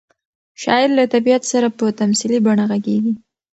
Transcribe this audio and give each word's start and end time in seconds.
شاعر 0.61 0.89
له 0.97 1.03
طبیعت 1.13 1.43
سره 1.51 1.67
په 1.77 1.85
تمثیلي 1.99 2.39
بڼه 2.45 2.63
غږېږي. 2.69 3.13